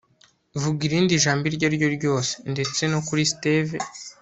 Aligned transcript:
vuga 0.61 0.81
irindi 0.87 1.21
jambo 1.23 1.43
iryo 1.49 1.63
ari 1.67 1.77
ryo 1.79 1.89
ryose- 1.97 2.31
ndetse 2.51 2.81
no 2.91 2.99
kuri 3.07 3.21
steve 3.31 3.75